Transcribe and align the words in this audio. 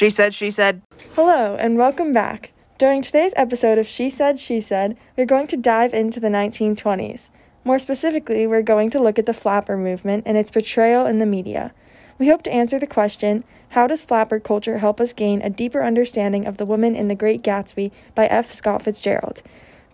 She 0.00 0.08
said, 0.08 0.32
she 0.32 0.50
said. 0.50 0.80
Hello, 1.12 1.56
and 1.56 1.76
welcome 1.76 2.10
back. 2.10 2.54
During 2.78 3.02
today's 3.02 3.34
episode 3.36 3.76
of 3.76 3.86
She 3.86 4.08
Said, 4.08 4.40
She 4.40 4.58
Said, 4.58 4.96
we're 5.14 5.26
going 5.26 5.46
to 5.48 5.58
dive 5.58 5.92
into 5.92 6.18
the 6.18 6.28
1920s. 6.28 7.28
More 7.64 7.78
specifically, 7.78 8.46
we're 8.46 8.62
going 8.62 8.88
to 8.88 8.98
look 8.98 9.18
at 9.18 9.26
the 9.26 9.34
flapper 9.34 9.76
movement 9.76 10.22
and 10.24 10.38
its 10.38 10.50
portrayal 10.50 11.04
in 11.04 11.18
the 11.18 11.26
media. 11.26 11.74
We 12.18 12.28
hope 12.28 12.42
to 12.44 12.50
answer 12.50 12.78
the 12.78 12.86
question 12.86 13.44
How 13.76 13.86
does 13.86 14.02
flapper 14.02 14.40
culture 14.40 14.78
help 14.78 15.02
us 15.02 15.12
gain 15.12 15.42
a 15.42 15.50
deeper 15.50 15.84
understanding 15.84 16.46
of 16.46 16.56
the 16.56 16.64
woman 16.64 16.96
in 16.96 17.08
The 17.08 17.14
Great 17.14 17.42
Gatsby 17.42 17.92
by 18.14 18.24
F. 18.28 18.50
Scott 18.50 18.80
Fitzgerald? 18.80 19.42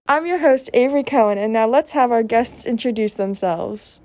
I'm 0.07 0.25
your 0.25 0.39
host, 0.39 0.71
Avery 0.73 1.03
Cohen, 1.03 1.37
and 1.37 1.53
now 1.53 1.67
let's 1.67 1.91
have 1.99 2.13
our 2.13 2.23
guests 2.23 2.65
introduce 2.65 3.15
themselves. 3.15 4.03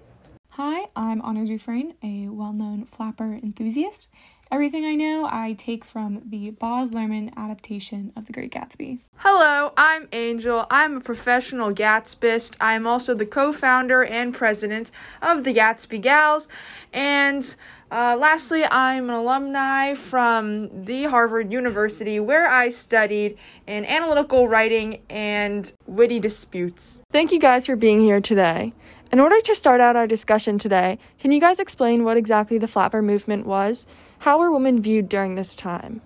Hi, 0.56 0.88
I'm 0.96 1.22
Honor 1.22 1.46
Dufresne, 1.46 1.94
a 2.02 2.30
well 2.30 2.54
known 2.54 2.86
flapper 2.86 3.36
enthusiast. 3.36 4.10
Everything 4.54 4.84
I 4.84 4.96
know 4.96 5.30
I 5.32 5.54
take 5.54 5.86
from 5.86 6.24
the 6.26 6.52
Baz 6.52 6.92
Luhrmann 6.92 7.34
adaptation 7.38 8.12
of 8.18 8.26
The 8.26 8.34
Great 8.34 8.52
Gatsby. 8.52 9.00
Hello, 9.16 9.72
I'm 9.78 10.10
Angel. 10.12 10.68
I'm 10.70 10.98
a 10.98 11.00
professional 11.00 11.74
Gatsbyist. 11.74 12.58
I 12.60 12.74
am 12.74 12.86
also 12.86 13.14
the 13.14 13.26
co 13.26 13.54
founder 13.54 14.04
and 14.04 14.34
president 14.34 14.92
of 15.22 15.46
the 15.46 15.54
Gatsby 15.54 16.02
Gals. 16.02 16.50
And 16.92 17.56
uh, 17.92 18.18
lastly, 18.20 18.66
I'm 18.70 19.10
an 19.10 19.16
alumni 19.16 19.94
from 19.94 20.84
the 20.84 21.06
Harvard 21.06 21.54
University 21.54 22.20
where 22.20 22.50
I 22.50 22.68
studied 22.68 23.38
in 23.68 23.86
analytical 23.86 24.50
writing 24.50 25.02
and 25.10 25.72
witty 25.88 26.20
disputes. 26.20 27.04
Thank 27.14 27.32
you 27.32 27.40
guys 27.40 27.68
for 27.68 27.78
being 27.78 28.02
here 28.02 28.20
today. 28.20 28.74
In 29.12 29.20
order 29.20 29.42
to 29.42 29.54
start 29.54 29.82
out 29.82 29.98
our 29.98 30.08
discussion 30.08 30.58
today, 30.58 30.98
can 31.20 31.34
you 31.34 31.42
guys 31.42 31.60
explain 31.60 32.06
what 32.06 32.16
exactly 32.16 32.58
the 32.58 32.68
flapper 32.68 33.02
movement 33.02 33.46
was? 33.46 33.86
How 34.20 34.40
were 34.40 34.50
women 34.50 34.82
viewed 34.82 35.10
during 35.10 35.36
this 35.36 35.54
time? 35.54 36.00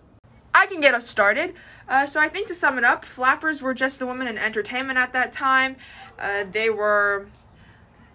I 0.56 0.66
can 0.66 0.82
get 0.82 0.96
us 0.96 1.08
started. 1.08 1.54
Uh, 1.88 2.08
so 2.08 2.20
I 2.20 2.30
think 2.30 2.48
to 2.48 2.56
sum 2.56 2.80
it 2.80 2.84
up, 2.84 3.06
flappers 3.06 3.62
were 3.62 3.76
just 3.76 4.00
the 4.00 4.08
women 4.08 4.26
in 4.26 4.40
entertainment 4.40 4.98
at 4.98 5.14
that 5.14 5.32
time. 5.32 5.76
Uh, 6.18 6.46
they 6.52 6.72
were 6.72 7.28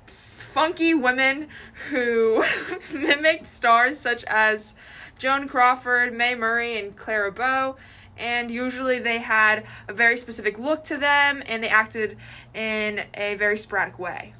funky 0.08 0.92
women 0.92 1.46
who 1.90 2.44
mimicked 2.92 3.46
stars 3.46 3.96
such 3.96 4.24
as 4.24 4.74
Joan 5.20 5.46
Crawford, 5.46 6.12
Mae 6.12 6.34
Murray, 6.34 6.76
and 6.76 6.96
Clara 6.96 7.30
Bow. 7.30 7.76
And 8.18 8.50
usually 8.50 8.98
they 8.98 9.18
had 9.18 9.64
a 9.86 9.92
very 9.92 10.16
specific 10.16 10.58
look 10.58 10.82
to 10.86 10.96
them 10.96 11.44
and 11.46 11.62
they 11.62 11.68
acted 11.68 12.18
in 12.54 13.04
a 13.14 13.36
very 13.36 13.56
sporadic 13.56 13.96
way. 13.96 14.34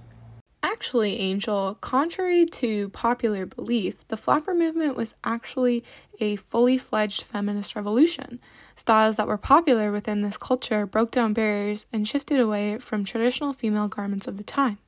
Actually, 0.81 1.21
Angel, 1.21 1.75
contrary 1.83 2.47
to 2.47 2.89
popular 2.89 3.45
belief, 3.45 4.09
the 4.09 4.17
flapper 4.17 4.55
movement 4.55 4.97
was 4.97 5.13
actually 5.23 5.85
a 6.21 6.37
fully 6.37 6.79
fledged 6.79 7.25
feminist 7.25 7.77
revolution. 7.77 8.41
Styles 8.77 9.19
that 9.19 9.27
were 9.27 9.37
popular 9.37 9.93
within 9.93 10.23
this 10.23 10.39
culture 10.39 10.87
broke 10.87 11.11
down 11.11 11.35
barriers 11.35 11.85
and 11.93 12.09
shifted 12.09 12.41
away 12.41 12.79
from 12.79 13.05
traditional 13.05 13.53
female 13.53 13.89
garments 13.89 14.27
of 14.27 14.39
the 14.39 14.43
time. 14.43 14.79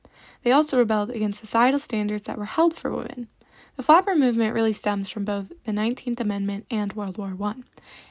They 0.41 0.51
also 0.51 0.79
rebelled 0.79 1.11
against 1.11 1.39
societal 1.41 1.77
standards 1.79 2.23
that 2.23 2.39
were 2.39 2.45
held 2.45 2.73
for 2.73 2.89
women. 2.89 3.27
The 3.75 3.81
flapper 3.81 4.15
movement 4.15 4.53
really 4.53 4.71
stems 4.71 5.09
from 5.09 5.25
both 5.25 5.47
the 5.63 5.71
19th 5.71 6.19
Amendment 6.19 6.67
and 6.69 6.93
World 6.93 7.17
War 7.17 7.29
I. 7.29 7.53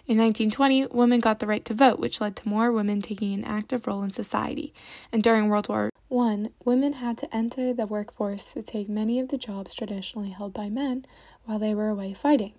In 0.08 0.18
1920, 0.18 0.86
women 0.86 1.20
got 1.20 1.38
the 1.38 1.46
right 1.46 1.64
to 1.66 1.72
vote, 1.72 2.00
which 2.00 2.20
led 2.20 2.34
to 2.36 2.48
more 2.48 2.72
women 2.72 3.00
taking 3.00 3.32
an 3.32 3.44
active 3.44 3.86
role 3.86 4.02
in 4.02 4.10
society. 4.10 4.74
And 5.12 5.22
during 5.22 5.48
World 5.48 5.68
War 5.68 5.90
I, 6.10 6.48
women 6.64 6.94
had 6.94 7.16
to 7.18 7.34
enter 7.34 7.72
the 7.72 7.86
workforce 7.86 8.52
to 8.54 8.62
take 8.62 8.88
many 8.88 9.20
of 9.20 9.28
the 9.28 9.38
jobs 9.38 9.72
traditionally 9.72 10.30
held 10.30 10.52
by 10.52 10.68
men 10.68 11.06
while 11.44 11.60
they 11.60 11.76
were 11.76 11.88
away 11.88 12.12
fighting. 12.12 12.54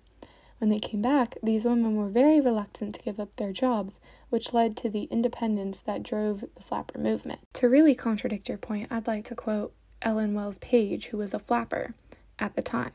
When 0.56 0.70
they 0.70 0.78
came 0.78 1.02
back, 1.02 1.36
these 1.42 1.66
women 1.66 1.96
were 1.96 2.08
very 2.08 2.40
reluctant 2.40 2.94
to 2.94 3.02
give 3.02 3.20
up 3.20 3.36
their 3.36 3.52
jobs, 3.52 3.98
which 4.30 4.54
led 4.54 4.78
to 4.78 4.88
the 4.88 5.04
independence 5.04 5.78
that 5.80 6.02
drove 6.02 6.46
the 6.54 6.62
flapper 6.62 6.98
movement. 6.98 7.40
To 7.54 7.68
really 7.68 7.94
contradict 7.94 8.48
your 8.48 8.56
point, 8.56 8.88
I'd 8.90 9.06
like 9.06 9.26
to 9.26 9.34
quote 9.34 9.74
Ellen 10.00 10.32
Welles 10.32 10.58
Page, 10.58 11.06
who 11.06 11.18
was 11.18 11.34
a 11.34 11.38
flapper 11.38 11.94
at 12.38 12.56
the 12.56 12.62
time. 12.62 12.92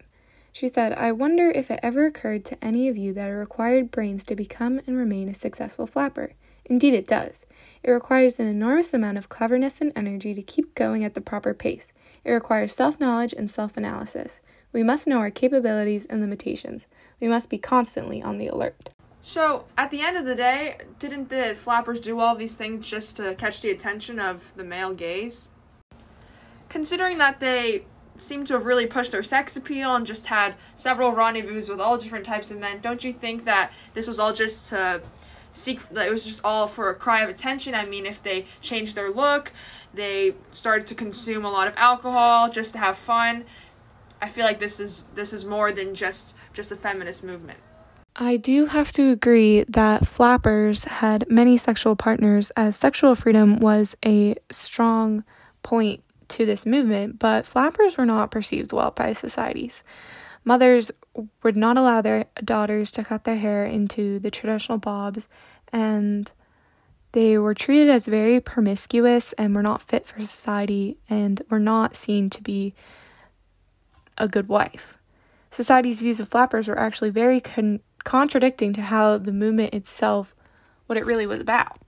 She 0.52 0.68
said, 0.68 0.94
I 0.94 1.12
wonder 1.12 1.52
if 1.52 1.70
it 1.70 1.80
ever 1.84 2.06
occurred 2.06 2.44
to 2.46 2.64
any 2.64 2.88
of 2.88 2.98
you 2.98 3.14
that 3.14 3.30
it 3.30 3.34
required 3.34 3.92
brains 3.92 4.24
to 4.26 4.36
become 4.36 4.82
and 4.88 4.98
remain 4.98 5.30
a 5.30 5.34
successful 5.34 5.88
flapper. 5.88 6.34
Indeed, 6.66 6.94
it 6.94 7.08
does. 7.08 7.46
It 7.84 7.92
requires 7.92 8.40
an 8.40 8.48
enormous 8.48 8.94
amount 8.94 9.18
of 9.18 9.30
cleverness 9.30 9.82
and 9.82 9.92
energy 9.96 10.34
to 10.34 10.42
keep 10.42 10.76
going 10.76 11.04
at 11.04 11.14
the 11.14 11.22
proper 11.22 11.54
pace. 11.54 11.92
It 12.24 12.32
requires 12.32 12.74
self 12.74 13.00
knowledge 13.00 13.34
and 13.34 13.50
self 13.50 13.76
analysis. 13.76 14.40
We 14.72 14.84
must 14.84 15.08
know 15.08 15.18
our 15.18 15.32
capabilities 15.32 16.06
and 16.06 16.22
limitations. 16.22 16.86
We 17.20 17.28
must 17.28 17.50
be 17.50 17.58
constantly 17.58 18.22
on 18.22 18.38
the 18.38 18.48
alert. 18.48 18.92
So, 19.22 19.66
at 19.78 19.92
the 19.92 20.02
end 20.02 20.16
of 20.16 20.26
the 20.26 20.36
day, 20.36 20.78
didn't 21.00 21.30
the 21.30 21.56
flappers 21.60 22.00
do 22.00 22.20
all 22.20 22.36
these 22.36 22.56
things 22.56 22.88
just 22.88 23.18
to 23.18 23.36
catch 23.36 23.62
the 23.62 23.72
attention 23.72 24.20
of 24.20 24.54
the 24.56 24.64
male 24.64 24.94
gaze? 24.94 25.50
Considering 26.70 27.18
that 27.18 27.40
they 27.40 27.86
seem 28.20 28.46
to 28.46 28.54
have 28.54 28.66
really 28.66 28.86
pushed 28.86 29.12
their 29.12 29.24
sex 29.24 29.56
appeal 29.56 29.96
and 29.96 30.06
just 30.06 30.28
had 30.28 30.56
several 30.76 31.12
rendezvous 31.12 31.72
with 31.72 31.80
all 31.80 31.98
different 31.98 32.26
types 32.26 32.52
of 32.52 32.58
men. 32.58 32.80
Don't 32.82 33.04
you 33.04 33.14
think 33.14 33.46
that 33.46 33.72
this 33.94 34.08
was 34.08 34.20
all 34.20 34.34
just 34.34 34.70
to 34.70 35.02
seek 35.54 35.88
that 35.90 36.08
it 36.08 36.12
was 36.12 36.24
just 36.24 36.42
all 36.44 36.68
for 36.68 36.90
a 36.90 36.96
cry 36.96 37.22
of 37.22 37.30
attention? 37.30 37.76
I 37.76 37.86
mean, 37.86 38.06
if 38.06 38.22
they 38.22 38.46
changed 38.62 38.96
their 38.96 39.10
look, 39.10 39.52
they 39.94 40.36
started 40.52 40.88
to 40.88 40.96
consume 40.96 41.46
a 41.46 41.52
lot 41.52 41.68
of 41.68 41.74
alcohol 41.78 42.50
just 42.50 42.74
to 42.74 42.80
have 42.80 42.98
fun. 42.98 43.46
I 44.22 44.28
feel 44.28 44.46
like 44.46 44.60
this 44.60 44.80
is 44.80 45.06
this 45.16 45.34
is 45.34 45.46
more 45.46 45.72
than 45.72 45.96
just 45.96 46.34
just 46.54 46.72
a 46.72 46.76
feminist 46.76 47.24
movement. 47.24 47.60
I 48.16 48.36
do 48.36 48.66
have 48.66 48.92
to 48.94 49.12
agree 49.12 49.64
that 49.70 50.06
flappers 50.06 50.84
had 50.84 51.30
many 51.30 51.58
sexual 51.58 51.96
partners 51.96 52.52
as 52.58 52.76
sexual 52.76 53.16
freedom 53.16 53.60
was 53.60 53.96
a 54.06 54.36
strong 54.52 55.24
point 55.64 56.04
to 56.30 56.46
this 56.46 56.66
movement, 56.66 57.20
but 57.20 57.46
flappers 57.46 57.98
were 57.98 58.06
not 58.06 58.32
perceived 58.32 58.72
well 58.72 58.92
by 58.92 59.14
societies. 59.14 59.84
Mothers 60.44 60.92
would 61.44 61.58
not 61.58 61.78
allow 61.78 62.02
their 62.02 62.26
daughters 62.44 62.92
to 62.92 63.04
cut 63.04 63.24
their 63.24 63.38
hair 63.38 63.66
into 63.66 64.20
the 64.20 64.32
traditional 64.32 64.78
bobs, 64.78 65.28
and 65.72 66.32
they 67.12 67.38
were 67.38 67.54
treated 67.54 67.90
as 67.90 68.06
very 68.06 68.40
promiscuous 68.40 69.34
and 69.34 69.56
were 69.56 69.64
not 69.64 69.82
fit 69.82 70.06
for 70.06 70.22
society 70.22 70.98
and 71.10 71.42
were 71.50 71.60
not 71.60 71.96
seen 71.96 72.30
to 72.30 72.42
be 72.42 72.74
a 74.18 74.28
good 74.28 74.48
wife. 74.48 74.98
Society's 75.52 76.00
views 76.00 76.20
of 76.20 76.30
flappers 76.30 76.68
were 76.68 76.78
actually 76.78 77.10
very 77.10 77.42
con- 77.42 77.80
contradicting 78.04 78.74
to 78.74 78.82
how 78.82 79.18
the 79.18 79.34
movement 79.34 79.74
itself, 79.74 80.36
what 80.86 80.98
it 80.98 81.06
really 81.06 81.26
was 81.26 81.40
about. 81.40 81.80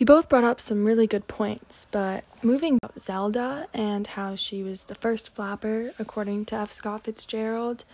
You 0.00 0.06
both 0.06 0.30
brought 0.30 0.44
up 0.44 0.62
some 0.62 0.86
really 0.86 1.06
good 1.06 1.28
points, 1.28 1.86
but 1.90 2.24
moving 2.42 2.78
about 2.82 2.98
Zelda 2.98 3.66
and 3.74 4.06
how 4.06 4.34
she 4.34 4.62
was 4.62 4.84
the 4.84 4.94
first 4.94 5.34
flapper, 5.34 5.92
according 5.98 6.46
to 6.46 6.56
F. 6.56 6.72
Scott 6.72 7.04
Fitzgerald, 7.04 7.84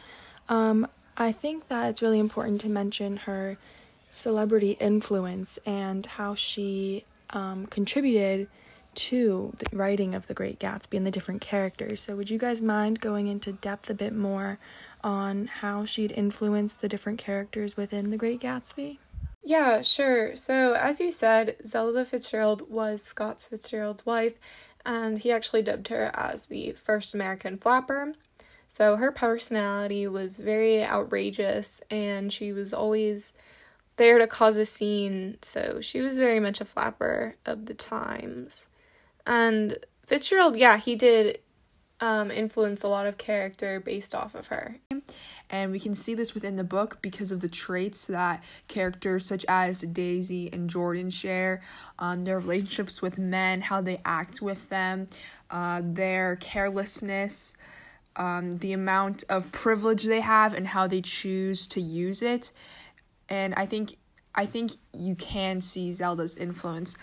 um, 0.49 0.87
I 1.17 1.33
think 1.33 1.67
that 1.67 1.89
it's 1.89 2.03
really 2.03 2.21
important 2.21 2.61
to 2.61 2.69
mention 2.69 3.17
her 3.17 3.59
celebrity 4.09 4.77
influence 4.79 5.59
and 5.67 6.07
how 6.07 6.37
she 6.37 7.05
um, 7.31 7.67
contributed 7.67 8.47
to 8.95 9.57
the 9.59 9.77
writing 9.77 10.15
of 10.15 10.29
The 10.29 10.35
Great 10.35 10.61
Gatsby 10.61 10.97
and 10.97 11.05
the 11.05 11.11
different 11.11 11.41
characters. 11.41 12.03
So, 12.03 12.15
would 12.15 12.31
you 12.31 12.39
guys 12.39 12.63
mind 12.63 13.01
going 13.01 13.27
into 13.27 13.51
depth 13.51 13.91
a 13.91 13.95
bit 13.95 14.15
more 14.15 14.61
on 15.03 15.49
how 15.49 15.85
she'd 15.85 16.13
influenced 16.13 16.81
the 16.81 16.89
different 16.89 17.19
characters 17.19 17.77
within 17.77 18.11
The 18.11 18.17
Great 18.17 18.41
Gatsby? 18.41 18.99
Yeah, 19.47 19.83
sure. 19.83 20.35
So, 20.35 20.73
as 20.75 20.99
you 20.99 21.13
said, 21.13 21.57
Zelda 21.65 22.05
Fitzgerald 22.05 22.69
was 22.69 23.01
Scott 23.01 23.43
Fitzgerald's 23.45 24.05
wife, 24.05 24.35
and 24.85 25.19
he 25.21 25.31
actually 25.31 25.63
dubbed 25.63 25.87
her 25.89 26.11
as 26.15 26.47
the 26.47 26.73
first 26.73 27.15
American 27.15 27.57
flapper. 27.57 28.15
So, 28.67 28.97
her 28.97 29.13
personality 29.13 30.09
was 30.09 30.39
very 30.39 30.85
outrageous, 30.85 31.81
and 31.91 32.33
she 32.33 32.53
was 32.53 32.75
always 32.75 33.33
there 33.97 34.19
to 34.19 34.27
cause 34.27 34.57
a 34.57 34.67
scene. 34.67 35.39
So, 35.43 35.79
she 35.81 36.01
was 36.01 36.17
very 36.19 36.41
much 36.41 36.61
a 36.61 36.65
flapper 36.65 37.37
of 37.47 37.67
the 37.67 37.75
times. 37.75 38.67
And 39.27 39.79
Fitzgerald, 40.07 40.57
yeah, 40.57 40.77
he 40.79 40.97
did 40.97 41.39
um, 42.01 42.33
influence 42.33 42.83
a 42.83 42.89
lot 42.89 43.07
of 43.07 43.17
character 43.19 43.79
based 43.81 44.15
off 44.15 44.35
of 44.35 44.49
her. 44.49 44.79
And 45.51 45.71
we 45.71 45.79
can 45.79 45.95
see 45.95 46.15
this 46.15 46.35
within 46.35 46.57
the 46.57 46.65
book 46.65 46.99
because 47.03 47.31
of 47.31 47.41
the 47.41 47.49
traits 47.49 48.07
that 48.09 48.43
characters 48.67 49.25
such 49.25 49.45
as 49.49 49.81
Daisy 49.83 50.53
and 50.53 50.69
Jordan 50.69 51.11
share, 51.11 51.63
um, 51.99 52.25
their 52.25 52.41
relationships 52.41 53.01
with 53.01 53.17
men, 53.17 53.61
how 53.61 53.81
they 53.81 54.01
act 54.05 54.43
with 54.43 54.69
them, 54.69 55.09
uh, 55.51 55.83
their 55.85 56.37
carelessness, 56.37 57.57
um, 58.17 58.59
the 58.59 58.73
amount 58.73 59.23
of 59.29 59.53
privilege 59.53 60.05
they 60.05 60.21
have, 60.21 60.53
and 60.53 60.67
how 60.67 60.87
they 60.87 61.01
choose 61.01 61.69
to 61.69 61.81
use 61.81 62.23
it. 62.23 62.53
And 63.29 63.55
I 63.55 63.67
think 63.67 63.97
I 64.35 64.45
think 64.45 64.73
you 64.93 65.15
can 65.15 65.63
see 65.63 65.93
Zelda's 65.93 66.35
influence 66.37 66.97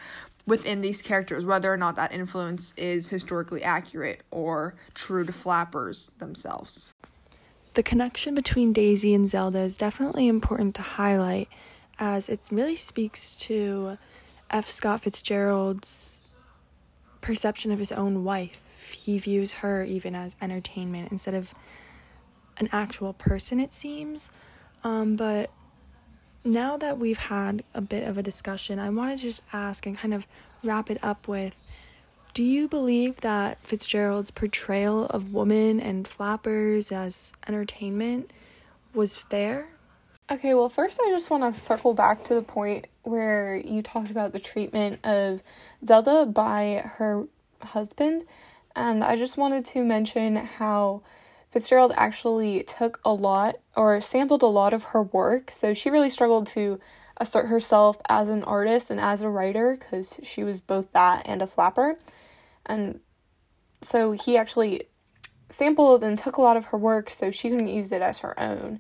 within 0.45 0.81
these 0.81 1.01
characters, 1.01 1.45
whether 1.45 1.73
or 1.73 1.77
not 1.77 1.95
that 1.95 2.11
influence 2.11 2.73
is 2.77 3.09
historically 3.09 3.63
accurate 3.63 4.21
or 4.29 4.75
true 4.93 5.25
to 5.25 5.33
flappers 5.33 6.11
themselves. 6.19 6.92
The 7.73 7.83
connection 7.83 8.35
between 8.35 8.73
Daisy 8.73 9.13
and 9.13 9.29
Zelda 9.29 9.59
is 9.59 9.77
definitely 9.77 10.27
important 10.27 10.75
to 10.75 10.81
highlight 10.81 11.49
as 11.99 12.29
it 12.29 12.41
really 12.51 12.75
speaks 12.75 13.35
to 13.35 13.97
F. 14.49 14.69
Scott 14.69 15.01
Fitzgerald's 15.01 16.21
perception 17.21 17.71
of 17.71 17.79
his 17.79 17.91
own 17.91 18.23
wife. 18.23 18.93
He 18.93 19.17
views 19.17 19.53
her 19.53 19.83
even 19.83 20.13
as 20.13 20.35
entertainment 20.41 21.11
instead 21.11 21.33
of 21.33 21.53
an 22.57 22.69
actual 22.71 23.13
person, 23.13 23.59
it 23.59 23.73
seems. 23.73 24.29
Um, 24.83 25.15
but 25.15 25.49
now 26.43 26.77
that 26.77 26.99
we've 26.99 27.17
had 27.17 27.63
a 27.73 27.81
bit 27.81 28.07
of 28.07 28.17
a 28.17 28.23
discussion, 28.23 28.77
I 28.77 28.89
want 28.89 29.17
to 29.17 29.21
just 29.21 29.41
ask 29.51 29.85
and 29.85 29.97
kind 29.97 30.13
of 30.13 30.27
wrap 30.63 30.91
it 30.91 30.99
up 31.01 31.27
with 31.27 31.55
do 32.33 32.43
you 32.43 32.67
believe 32.67 33.21
that 33.21 33.61
Fitzgerald's 33.61 34.31
portrayal 34.31 35.05
of 35.05 35.33
women 35.33 35.79
and 35.79 36.07
flappers 36.07 36.91
as 36.91 37.33
entertainment 37.47 38.31
was 38.93 39.17
fair? 39.19 39.69
Okay, 40.31 40.55
well, 40.55 40.69
first 40.69 40.99
I 40.99 41.09
just 41.09 41.29
want 41.29 41.53
to 41.53 41.59
circle 41.59 41.93
back 41.93 42.23
to 42.25 42.33
the 42.33 42.41
point 42.41 42.87
where 43.03 43.55
you 43.55 43.83
talked 43.83 44.09
about 44.09 44.33
the 44.33 44.39
treatment 44.39 45.05
of 45.05 45.43
Zelda 45.85 46.25
by 46.25 46.81
her 46.95 47.27
husband, 47.61 48.23
and 48.75 49.03
I 49.03 49.15
just 49.15 49.37
wanted 49.37 49.65
to 49.65 49.83
mention 49.83 50.37
how 50.37 51.03
Fitzgerald 51.51 51.93
actually 51.95 52.63
took 52.63 52.99
a 53.05 53.13
lot 53.13 53.59
or 53.75 54.01
sampled 54.01 54.41
a 54.41 54.47
lot 54.47 54.73
of 54.73 54.85
her 54.85 55.03
work, 55.03 55.51
so 55.51 55.75
she 55.75 55.91
really 55.91 56.09
struggled 56.09 56.47
to 56.47 56.79
assert 57.17 57.45
herself 57.45 57.97
as 58.09 58.27
an 58.27 58.43
artist 58.43 58.89
and 58.89 58.99
as 58.99 59.21
a 59.21 59.29
writer 59.29 59.77
because 59.79 60.19
she 60.23 60.43
was 60.43 60.61
both 60.61 60.91
that 60.93 61.21
and 61.25 61.43
a 61.43 61.47
flapper. 61.47 61.99
And 62.65 62.99
so 63.81 64.11
he 64.13 64.37
actually 64.37 64.83
sampled 65.49 66.03
and 66.03 66.17
took 66.17 66.37
a 66.37 66.41
lot 66.41 66.57
of 66.57 66.65
her 66.65 66.77
work 66.77 67.09
so 67.09 67.31
she 67.31 67.49
couldn't 67.49 67.67
use 67.67 67.91
it 67.91 68.01
as 68.01 68.19
her 68.19 68.39
own. 68.39 68.79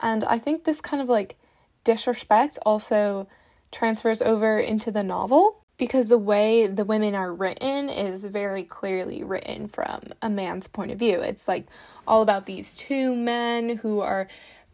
And 0.00 0.24
I 0.24 0.38
think 0.38 0.64
this 0.64 0.80
kind 0.80 1.02
of 1.02 1.08
like 1.08 1.36
disrespect 1.84 2.58
also 2.64 3.28
transfers 3.72 4.22
over 4.22 4.58
into 4.58 4.90
the 4.90 5.02
novel 5.02 5.62
because 5.78 6.08
the 6.08 6.18
way 6.18 6.66
the 6.66 6.84
women 6.84 7.14
are 7.14 7.34
written 7.34 7.90
is 7.90 8.24
very 8.24 8.62
clearly 8.62 9.22
written 9.22 9.68
from 9.68 10.00
a 10.22 10.30
man's 10.30 10.66
point 10.66 10.90
of 10.90 10.98
view. 10.98 11.20
It's 11.20 11.46
like 11.46 11.66
all 12.06 12.22
about 12.22 12.46
these 12.46 12.74
two 12.74 13.14
men 13.14 13.76
who 13.76 14.00
are 14.00 14.28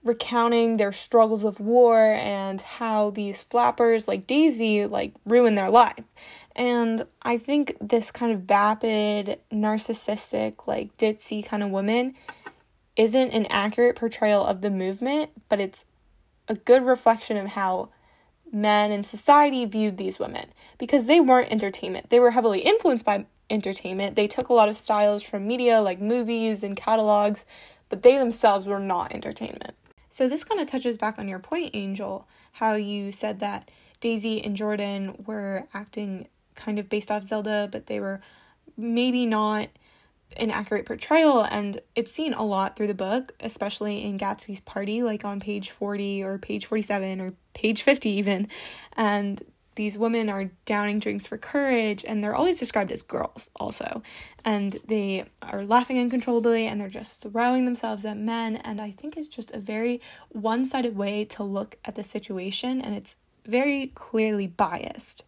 recounting 0.04 0.76
their 0.76 0.92
struggles 0.92 1.44
of 1.44 1.60
war 1.60 2.12
and 2.14 2.60
how 2.60 3.10
these 3.10 3.42
flappers 3.42 4.08
like 4.08 4.26
Daisy 4.26 4.86
like 4.86 5.12
ruin 5.24 5.54
their 5.54 5.70
life. 5.70 6.04
And 6.54 7.06
I 7.22 7.38
think 7.38 7.76
this 7.80 8.10
kind 8.10 8.32
of 8.32 8.42
vapid, 8.42 9.38
narcissistic, 9.52 10.66
like 10.66 10.96
ditzy 10.98 11.44
kind 11.44 11.62
of 11.62 11.70
woman 11.70 12.14
isn't 12.96 13.30
an 13.30 13.46
accurate 13.46 13.96
portrayal 13.96 14.44
of 14.44 14.60
the 14.60 14.70
movement, 14.70 15.30
but 15.48 15.60
it's 15.60 15.84
a 16.48 16.54
good 16.54 16.84
reflection 16.84 17.36
of 17.36 17.48
how 17.48 17.88
men 18.52 18.92
and 18.92 19.06
society 19.06 19.64
viewed 19.64 19.96
these 19.96 20.18
women 20.18 20.52
because 20.76 21.06
they 21.06 21.20
weren't 21.20 21.50
entertainment. 21.50 22.10
They 22.10 22.20
were 22.20 22.32
heavily 22.32 22.60
influenced 22.60 23.04
by 23.04 23.24
entertainment. 23.48 24.14
They 24.14 24.28
took 24.28 24.48
a 24.48 24.54
lot 24.54 24.68
of 24.68 24.76
styles 24.76 25.22
from 25.22 25.46
media 25.46 25.80
like 25.80 26.00
movies 26.00 26.62
and 26.62 26.76
catalogs, 26.76 27.44
but 27.88 28.02
they 28.02 28.18
themselves 28.18 28.66
were 28.66 28.78
not 28.78 29.12
entertainment. 29.12 29.74
So 30.10 30.28
this 30.28 30.44
kind 30.44 30.60
of 30.60 30.70
touches 30.70 30.98
back 30.98 31.18
on 31.18 31.28
your 31.28 31.38
point, 31.38 31.70
Angel, 31.72 32.26
how 32.52 32.74
you 32.74 33.10
said 33.10 33.40
that 33.40 33.70
Daisy 34.00 34.44
and 34.44 34.54
Jordan 34.54 35.24
were 35.26 35.66
acting 35.72 36.28
kind 36.54 36.78
of 36.78 36.88
based 36.88 37.10
off 37.10 37.24
Zelda, 37.24 37.68
but 37.70 37.86
they 37.86 38.00
were 38.00 38.20
maybe 38.76 39.26
not 39.26 39.68
an 40.36 40.50
accurate 40.50 40.86
portrayal 40.86 41.42
and 41.42 41.80
it's 41.94 42.10
seen 42.10 42.32
a 42.32 42.42
lot 42.42 42.74
through 42.74 42.86
the 42.86 42.94
book 42.94 43.32
especially 43.40 44.02
in 44.02 44.18
gatsby's 44.18 44.60
party 44.60 45.02
like 45.02 45.26
on 45.26 45.40
page 45.40 45.70
40 45.70 46.22
or 46.22 46.38
page 46.38 46.64
47 46.64 47.20
or 47.20 47.34
page 47.54 47.82
50 47.82 48.08
even. 48.08 48.48
And 48.94 49.42
these 49.74 49.96
women 49.96 50.28
are 50.28 50.50
downing 50.66 50.98
drinks 50.98 51.26
for 51.26 51.38
courage 51.38 52.04
and 52.06 52.22
they're 52.22 52.34
always 52.34 52.58
described 52.58 52.92
as 52.92 53.02
girls 53.02 53.50
also. 53.56 54.02
And 54.44 54.76
they 54.86 55.24
are 55.40 55.64
laughing 55.64 55.98
uncontrollably 55.98 56.66
and 56.66 56.80
they're 56.80 56.88
just 56.88 57.22
throwing 57.22 57.64
themselves 57.64 58.04
at 58.04 58.16
men 58.16 58.56
and 58.56 58.80
i 58.80 58.90
think 58.90 59.16
it's 59.16 59.28
just 59.28 59.50
a 59.52 59.58
very 59.58 60.00
one-sided 60.30 60.96
way 60.96 61.24
to 61.24 61.42
look 61.42 61.78
at 61.84 61.94
the 61.94 62.02
situation 62.02 62.80
and 62.80 62.94
it's 62.94 63.16
very 63.46 63.88
clearly 63.94 64.46
biased 64.46 65.24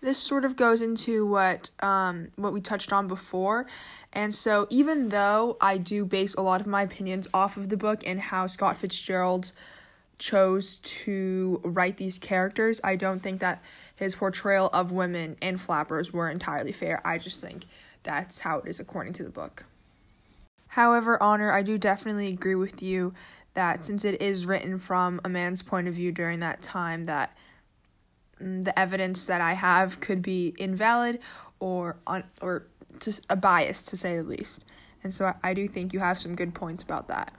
this 0.00 0.18
sort 0.18 0.44
of 0.44 0.56
goes 0.56 0.80
into 0.80 1.26
what 1.26 1.70
um, 1.80 2.28
what 2.36 2.52
we 2.52 2.60
touched 2.60 2.92
on 2.92 3.06
before. 3.08 3.66
And 4.12 4.34
so 4.34 4.66
even 4.70 5.10
though 5.10 5.56
i 5.60 5.78
do 5.78 6.04
base 6.04 6.34
a 6.34 6.40
lot 6.40 6.60
of 6.60 6.66
my 6.66 6.82
opinions 6.82 7.28
off 7.32 7.56
of 7.56 7.68
the 7.68 7.76
book 7.76 8.02
and 8.04 8.20
how 8.20 8.46
scott 8.46 8.76
fitzgerald 8.76 9.52
chose 10.18 10.76
to 10.76 11.60
write 11.64 11.96
these 11.96 12.18
characters 12.18 12.80
i 12.82 12.96
don't 12.96 13.20
think 13.20 13.40
that 13.40 13.62
his 13.96 14.16
portrayal 14.16 14.68
of 14.72 14.90
women 14.90 15.36
and 15.40 15.60
flappers 15.60 16.12
were 16.12 16.30
entirely 16.30 16.72
fair. 16.72 17.06
I 17.06 17.18
just 17.18 17.40
think 17.40 17.66
that's 18.02 18.40
how 18.40 18.58
it 18.58 18.66
is 18.66 18.80
according 18.80 19.12
to 19.12 19.22
the 19.22 19.28
book. 19.28 19.64
However 20.68 21.22
honor 21.22 21.52
i 21.52 21.62
do 21.62 21.78
definitely 21.78 22.28
agree 22.28 22.56
with 22.56 22.82
you 22.82 23.14
that 23.54 23.84
since 23.84 24.04
it 24.04 24.20
is 24.20 24.46
written 24.46 24.78
from 24.78 25.20
a 25.24 25.28
man's 25.28 25.62
point 25.62 25.86
of 25.86 25.94
view 25.94 26.12
during 26.12 26.40
that 26.40 26.62
time 26.62 27.04
that 27.04 27.36
Mm, 28.42 28.64
the 28.64 28.78
evidence 28.78 29.26
that 29.26 29.40
I 29.40 29.52
have 29.52 30.00
could 30.00 30.22
be 30.22 30.54
invalid 30.58 31.20
or 31.58 31.96
on 32.06 32.24
or 32.40 32.66
just 32.98 33.26
a 33.28 33.36
bias 33.36 33.82
to 33.84 33.96
say 33.96 34.16
the 34.16 34.22
least. 34.22 34.64
And 35.02 35.14
so 35.14 35.26
I, 35.26 35.34
I 35.42 35.54
do 35.54 35.68
think 35.68 35.92
you 35.92 36.00
have 36.00 36.18
some 36.18 36.34
good 36.34 36.54
points 36.54 36.82
about 36.82 37.08
that. 37.08 37.32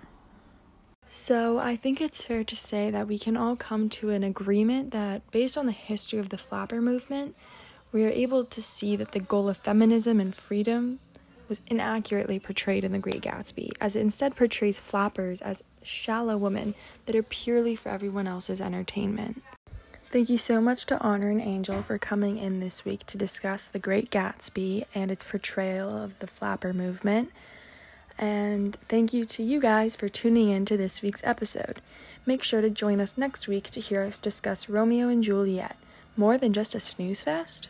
So, 1.13 1.57
I 1.57 1.75
think 1.75 2.00
it's 2.00 2.24
fair 2.24 2.45
to 2.45 2.56
say 2.56 2.89
that 2.89 3.06
we 3.06 3.19
can 3.19 3.36
all 3.36 3.57
come 3.57 3.89
to 3.89 4.12
an 4.12 4.24
agreement 4.24 4.92
that, 4.92 5.30
based 5.30 5.57
on 5.57 5.65
the 5.65 5.74
history 5.74 6.19
of 6.19 6.30
the 6.30 6.38
flapper 6.38 6.80
movement, 6.80 7.36
we 7.92 8.06
are 8.06 8.09
able 8.09 8.45
to 8.45 8.62
see 8.62 8.95
that 8.95 9.12
the 9.12 9.19
goal 9.19 9.50
of 9.50 9.57
feminism 9.57 10.21
and 10.21 10.33
freedom 10.33 11.00
was 11.50 11.59
inaccurately 11.68 12.39
portrayed 12.39 12.86
in 12.86 12.94
The 12.94 13.00
Great 13.00 13.21
Gatsby, 13.21 13.71
as 13.81 13.98
it 13.98 14.00
instead 14.00 14.38
portrays 14.38 14.77
flappers 14.77 15.42
as 15.42 15.63
shallow 15.83 16.38
women 16.38 16.75
that 17.07 17.15
are 17.15 17.24
purely 17.24 17.75
for 17.75 17.89
everyone 17.89 18.25
else's 18.25 18.62
entertainment. 18.62 19.44
Thank 20.12 20.27
you 20.27 20.38
so 20.38 20.60
much 20.60 20.86
to 20.88 21.00
Honor 21.00 21.30
and 21.30 21.39
Angel 21.39 21.82
for 21.82 21.98
coming 21.98 22.38
in 22.38 22.60
this 22.60 22.84
week 22.84 23.06
to 23.06 23.18
discuss 23.18 23.70
The 23.70 23.80
Great 23.80 24.12
Gatsby 24.12 24.84
and 24.94 25.10
its 25.10 25.24
portrayal 25.24 26.03
of 26.03 26.20
the 26.20 26.27
flapper 26.27 26.74
movement. 26.74 27.32
And 28.18 28.75
thank 28.75 29.13
you 29.13 29.24
to 29.24 29.41
you 29.41 29.62
guys 29.62 29.96
for 29.96 30.10
tuning 30.10 30.50
in 30.50 30.65
to 30.65 30.75
this 30.75 31.01
week's 31.01 31.24
episode. 31.24 31.80
Make 32.25 32.44
sure 32.44 32.60
to 32.60 32.70
join 32.70 33.00
us 33.00 33.18
next 33.18 33.48
week 33.48 33.70
to 33.70 33.80
hear 33.80 34.01
us 34.01 34.20
discuss 34.20 34.68
Romeo 34.68 35.08
and 35.08 35.24
Juliet, 35.24 35.77
more 36.18 36.38
than 36.38 36.51
just 36.51 36.75
a 36.75 36.82
snooze 36.82 37.24
fest. 37.24 37.70